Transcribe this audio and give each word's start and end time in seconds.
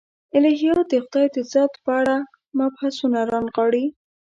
الهیات 0.37 0.85
د 0.89 0.93
خدای 1.03 1.27
د 1.35 1.37
ذات 1.53 1.73
په 1.83 1.91
اړه 1.99 2.15
مبحثونه 2.59 3.19
رانغاړي. 3.31 3.85